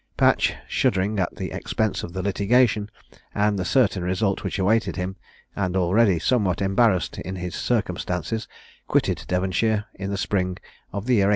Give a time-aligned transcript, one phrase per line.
[0.17, 2.89] Patch, shuddering at the expense of the litigation,
[3.35, 5.15] and the certain result which awaited him,
[5.55, 8.47] and already somewhat embarrassed in his circumstances,
[8.87, 10.57] quitted Devonshire, in the spring
[10.91, 11.27] of the year 1803.